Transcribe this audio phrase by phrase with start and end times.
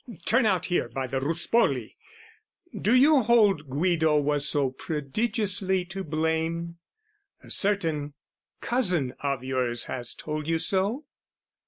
[0.25, 1.95] Turn out here by the Ruspoli!
[2.75, 6.79] Do you hold Guido was so prodigiously to blame?
[7.43, 8.15] A certain
[8.61, 11.05] cousin of yours has told you so?